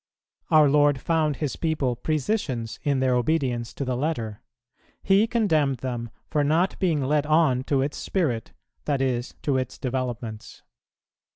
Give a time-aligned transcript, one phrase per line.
[0.49, 4.41] Our Lord found His people precisians in their obedience to the letter;
[5.03, 8.51] He condemned them for not being led on to its spirit,
[8.85, 10.63] that is, to its developments.